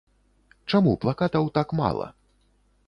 [0.73, 2.07] Чаму плакатаў так мала?